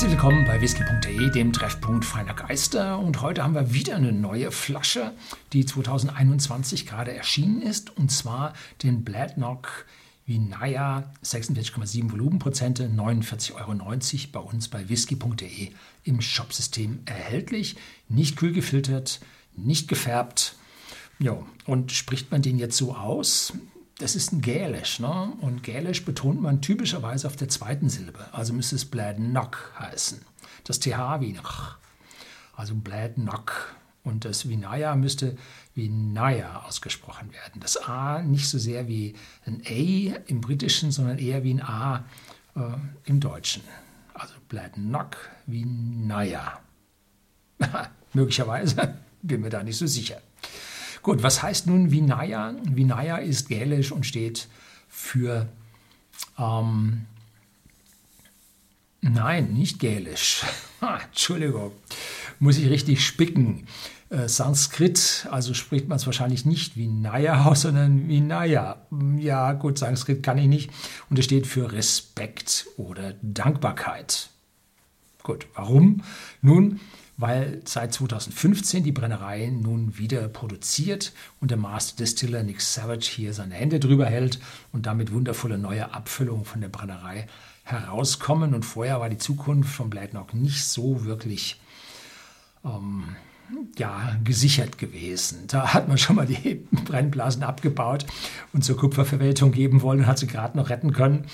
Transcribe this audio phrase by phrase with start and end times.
[0.00, 2.98] Herzlich willkommen bei whisky.de, dem Treffpunkt feiner Geister.
[2.98, 5.12] Und heute haben wir wieder eine neue Flasche,
[5.52, 7.94] die 2021 gerade erschienen ist.
[7.98, 9.84] Und zwar den Bladnock
[10.24, 13.74] Vinaya 46,7 Volumenprozente, 49,90 Euro
[14.32, 15.68] bei uns bei whisky.de
[16.04, 17.76] im Shopsystem erhältlich.
[18.08, 19.20] Nicht kühl gefiltert,
[19.54, 20.54] nicht gefärbt.
[21.18, 23.52] Ja, und spricht man den jetzt so aus?
[24.00, 24.98] Das ist ein Gälisch.
[24.98, 25.32] Ne?
[25.40, 28.26] Und Gälisch betont man typischerweise auf der zweiten Silbe.
[28.32, 30.20] Also müsste es Bladnock heißen.
[30.64, 31.76] Das TH wie noch.
[32.56, 33.74] Also Bladnock.
[34.02, 35.36] Und das Vinaya müsste
[35.74, 37.60] Vinaya ausgesprochen werden.
[37.60, 42.04] Das A nicht so sehr wie ein A im Britischen, sondern eher wie ein A
[42.56, 42.60] äh,
[43.04, 43.62] im Deutschen.
[44.14, 46.60] Also Bladnock Vinaya.
[48.14, 50.22] Möglicherweise, bin mir da nicht so sicher.
[51.02, 52.54] Gut, was heißt nun Vinaya?
[52.62, 54.48] Vinaya ist gälisch und steht
[54.88, 55.48] für,
[56.38, 57.06] ähm,
[59.00, 60.44] nein, nicht gälisch.
[61.06, 61.72] Entschuldigung,
[62.38, 63.66] muss ich richtig spicken.
[64.10, 68.84] Äh, Sanskrit, also spricht man es wahrscheinlich nicht Vinaya aus, sondern Vinaya.
[69.18, 70.70] Ja, gut, Sanskrit kann ich nicht.
[71.08, 74.28] Und es steht für Respekt oder Dankbarkeit.
[75.22, 76.02] Gut, warum?
[76.42, 76.80] Nun,
[77.20, 83.34] weil seit 2015 die Brennerei nun wieder produziert und der Master Distiller Nick Savage hier
[83.34, 84.40] seine Hände drüber hält
[84.72, 87.26] und damit wundervolle neue Abfüllungen von der Brennerei
[87.64, 88.54] herauskommen.
[88.54, 91.60] Und vorher war die Zukunft von Bladnock nicht so wirklich
[92.64, 93.04] ähm,
[93.76, 95.40] ja, gesichert gewesen.
[95.46, 98.06] Da hat man schon mal die Brennblasen abgebaut
[98.54, 101.26] und zur Kupferverwertung geben wollen und hat sie gerade noch retten können.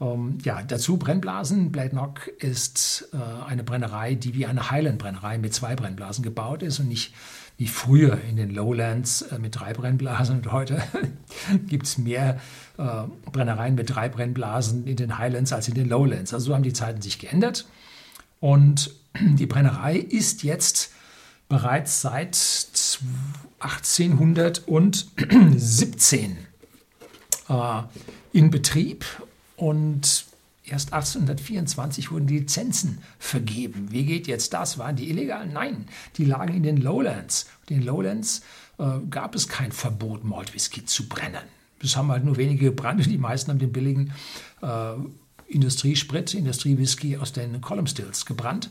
[0.00, 1.70] Ähm, ja, dazu Brennblasen.
[1.70, 6.88] Bladnock ist äh, eine Brennerei, die wie eine Highland-Brennerei mit zwei Brennblasen gebaut ist und
[6.88, 7.14] nicht
[7.58, 10.38] wie früher in den Lowlands äh, mit drei Brennblasen.
[10.38, 10.82] Und heute
[11.66, 12.40] gibt es mehr
[12.78, 16.32] äh, Brennereien mit drei Brennblasen in den Highlands als in den Lowlands.
[16.32, 17.66] Also so haben die Zeiten sich geändert.
[18.40, 20.92] Und die Brennerei ist jetzt
[21.50, 22.38] bereits seit
[23.58, 26.38] 1817
[27.48, 27.82] äh,
[28.32, 29.04] in Betrieb
[29.60, 30.24] und
[30.64, 33.88] erst 1824 wurden die Lizenzen vergeben.
[33.90, 34.78] Wie geht jetzt das?
[34.78, 35.46] Waren die illegal?
[35.46, 35.84] Nein,
[36.16, 37.46] die lagen in den Lowlands.
[37.68, 38.40] In den Lowlands
[38.78, 41.42] äh, gab es kein Verbot, Maltwhisky zu brennen.
[41.82, 44.14] Es haben halt nur wenige gebrannt und die meisten haben den billigen
[44.62, 44.94] äh,
[45.46, 48.70] Industriesprit, Industriewhisky aus den Column Stills gebrannt.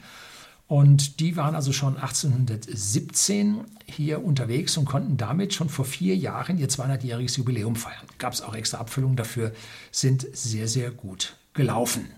[0.70, 6.60] Und die waren also schon 1817 hier unterwegs und konnten damit schon vor vier Jahren
[6.60, 8.06] ihr 200-jähriges Jubiläum feiern.
[8.20, 9.52] Gab es auch extra Abfüllungen dafür,
[9.92, 12.12] sind sehr, sehr gut gelaufen.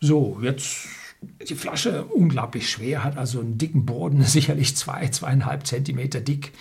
[0.00, 0.88] So, jetzt
[1.50, 6.54] die Flasche unglaublich schwer, hat also einen dicken Boden, sicherlich zwei, zweieinhalb Zentimeter dick,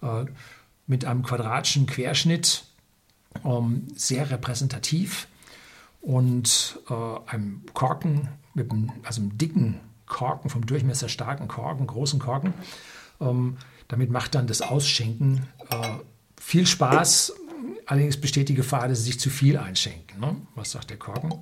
[0.00, 0.24] äh,
[0.86, 2.64] mit einem quadratischen Querschnitt,
[3.44, 5.28] ähm, sehr repräsentativ
[6.00, 6.94] und äh,
[7.30, 12.54] einem Korken mit einem, also einem dicken Korken, vom Durchmesser starken Korken, großen Korken.
[13.20, 13.56] Ähm,
[13.88, 15.76] damit macht dann das Ausschenken äh,
[16.40, 17.32] viel Spaß.
[17.86, 20.20] Allerdings besteht die Gefahr, dass sie sich zu viel einschenken.
[20.20, 20.36] Ne?
[20.54, 21.34] Was sagt der Korken?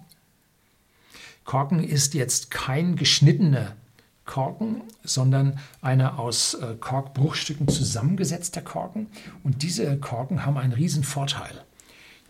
[1.44, 3.76] Korken ist jetzt kein geschnittener
[4.24, 9.08] Korken, sondern einer aus äh, Korkbruchstücken zusammengesetzter Korken.
[9.42, 11.64] Und diese Korken haben einen riesen Vorteil.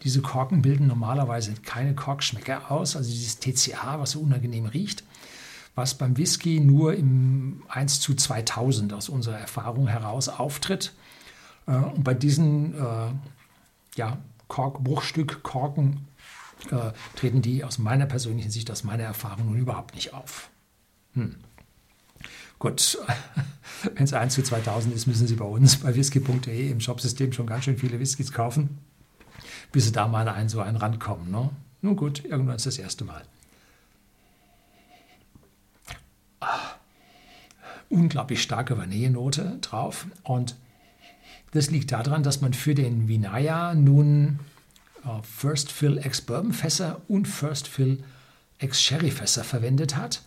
[0.02, 5.04] Diese Korken bilden normalerweise keine Korkschmecker aus, also dieses TCA, was so unangenehm riecht,
[5.74, 10.92] was beim Whisky nur im 1 zu 2000 aus unserer Erfahrung heraus auftritt.
[11.66, 13.12] Äh, und bei diesen äh,
[13.96, 14.18] ja,
[14.48, 16.06] Korkbruchstück, Korken,
[16.70, 20.50] äh, treten die aus meiner persönlichen Sicht, aus meiner Erfahrung nun überhaupt nicht auf.
[21.14, 21.36] Hm.
[22.58, 22.98] Gut,
[23.94, 27.46] wenn es 1 zu 2000 ist, müssen Sie bei uns bei whisky.de im Shopsystem schon
[27.46, 28.78] ganz schön viele Whiskys kaufen,
[29.72, 31.30] bis Sie da mal an so einen rankommen.
[31.30, 31.50] Ne?
[31.82, 33.24] Nun gut, irgendwann ist das erste Mal.
[37.88, 40.06] Unglaublich starke Vanillenote drauf.
[40.22, 40.56] Und
[41.52, 44.40] das liegt daran, dass man für den Vinaya nun
[45.04, 48.02] äh, First Fill Ex Bourbon Fässer und First Fill
[48.58, 50.22] Ex Sherry Fässer verwendet hat.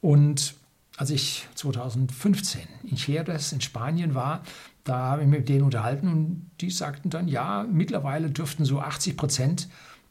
[0.00, 0.54] Und
[0.96, 4.42] als ich 2015 in Jerez in Spanien war,
[4.84, 8.80] da habe ich mich mit denen unterhalten und die sagten dann, ja, mittlerweile dürften so
[8.80, 9.68] 80 Prozent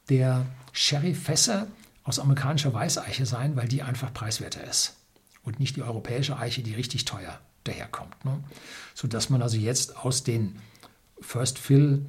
[0.10, 1.68] der Sherry-Fässer
[2.04, 4.99] aus amerikanischer Weißeiche sein, weil die einfach preiswerter ist
[5.44, 8.24] und nicht die europäische Eiche, die richtig teuer daherkommt.
[8.26, 8.40] Ne?
[8.94, 10.56] Sodass man also jetzt aus den
[11.22, 12.06] First Fill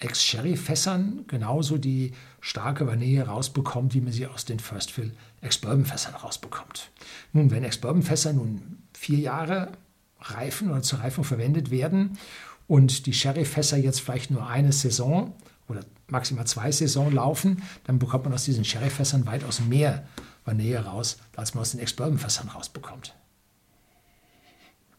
[0.00, 6.90] Ex-Sherry-Fässern genauso die starke Vanille rausbekommt, wie man sie aus den First Fill Ex-Bourbon-Fässern rausbekommt.
[7.32, 9.72] Nun, wenn Ex-Bourbon-Fässer nun vier Jahre
[10.20, 12.18] reifen oder zur Reifung verwendet werden
[12.66, 15.34] und die Sherry-Fässer jetzt vielleicht nur eine Saison
[15.68, 20.06] oder maximal zwei Saison laufen, dann bekommt man aus diesen Sherry-Fässern weitaus mehr
[20.48, 23.14] Vanille raus, als man aus den Ex-Bourbon-Fässern rausbekommt.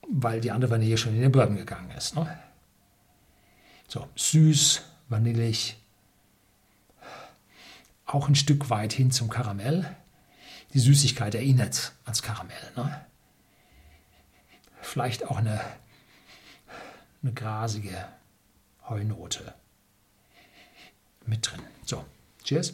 [0.07, 2.15] Weil die andere Vanille schon in den Bourbon gegangen ist.
[2.15, 2.39] Ne?
[3.87, 5.77] So, süß, vanillig,
[8.05, 9.95] auch ein Stück weit hin zum Karamell.
[10.73, 12.71] Die Süßigkeit erinnert ans Karamell.
[12.75, 13.05] Ne?
[14.81, 15.59] Vielleicht auch eine,
[17.23, 18.07] eine grasige
[18.87, 19.55] Heunote
[21.25, 21.61] mit drin.
[21.85, 22.05] So,
[22.43, 22.73] cheers.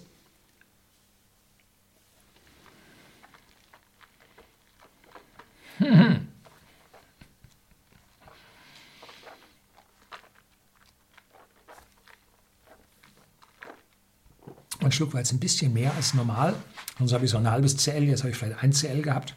[14.86, 16.54] Ein Schluck war jetzt ein bisschen mehr als normal.
[17.00, 19.34] Sonst habe ich so ein halbes CL, jetzt habe ich vielleicht ein CL gehabt.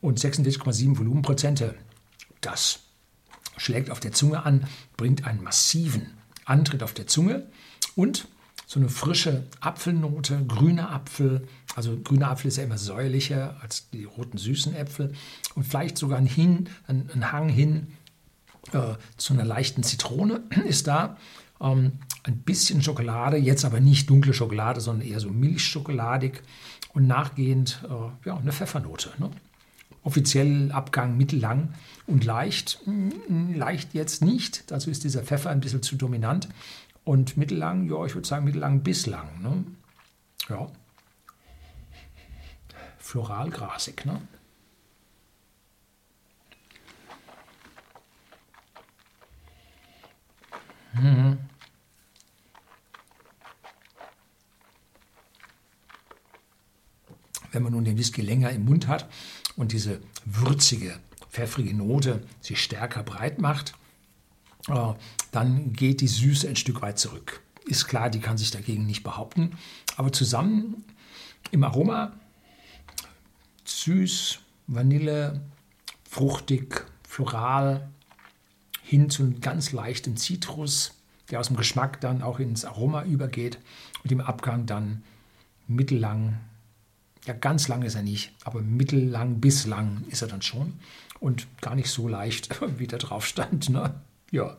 [0.00, 1.76] Und 46,7 Volumenprozente.
[2.40, 2.80] Das
[3.56, 4.66] schlägt auf der Zunge an,
[4.96, 6.14] bringt einen massiven
[6.44, 7.46] Antritt auf der Zunge
[7.94, 8.26] und
[8.66, 11.46] so eine frische Apfelnote, grüner Apfel.
[11.76, 15.12] Also grüner Apfel ist ja immer säuerlicher als die roten süßen Äpfel.
[15.54, 17.92] Und vielleicht sogar ein, hin, ein, ein Hang hin
[18.72, 21.16] äh, zu einer leichten Zitrone ist da.
[21.60, 21.92] Ähm,
[22.24, 26.42] ein bisschen Schokolade, jetzt aber nicht dunkle Schokolade, sondern eher so milchschokoladig.
[26.92, 29.10] Und nachgehend äh, ja, eine Pfeffernote.
[29.18, 29.30] Ne?
[30.02, 31.74] Offiziell Abgang mittellang
[32.06, 32.80] und leicht.
[32.84, 36.48] Hm, leicht jetzt nicht, dazu ist dieser Pfeffer ein bisschen zu dominant.
[37.04, 39.28] Und mittellang, ja, ich würde sagen mittellang bislang.
[39.40, 39.64] Ne?
[40.48, 40.66] Ja.
[42.98, 44.20] Floralgrasig, ne?
[51.00, 51.38] Mhm.
[57.52, 59.08] Wenn man nun den Whisky länger im Mund hat
[59.56, 60.98] und diese würzige,
[61.30, 63.74] pfeffrige Note sich stärker breit macht,
[64.68, 64.92] äh,
[65.32, 67.42] dann geht die Süße ein Stück weit zurück.
[67.66, 69.58] Ist klar, die kann sich dagegen nicht behaupten,
[69.96, 70.84] aber zusammen
[71.50, 72.12] im Aroma
[73.64, 74.38] süß,
[74.68, 75.40] Vanille,
[76.08, 77.88] fruchtig, floral,
[78.82, 80.94] hin zu einem ganz leichten Zitrus,
[81.30, 83.58] der aus dem Geschmack dann auch ins Aroma übergeht
[84.04, 85.02] und im Abgang dann
[85.66, 86.38] mittellang,
[87.26, 90.74] ja ganz lang ist er nicht, aber mittellang bis lang ist er dann schon
[91.20, 93.68] und gar nicht so leicht, wie da drauf stand.
[93.68, 93.94] Ne?
[94.30, 94.56] Ja.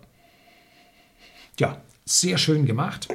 [1.59, 3.07] Ja, sehr schön gemacht.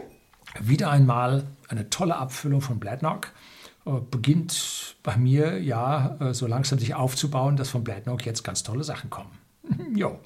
[0.60, 3.32] Wieder einmal eine tolle Abfüllung von Bladnock.
[3.86, 8.62] Äh, beginnt bei mir ja äh, so langsam sich aufzubauen, dass von Bladnock jetzt ganz
[8.62, 9.30] tolle Sachen kommen.
[9.94, 10.18] jo,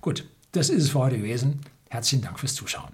[0.00, 1.60] gut, das ist es für heute gewesen.
[1.88, 2.92] Herzlichen Dank fürs Zuschauen.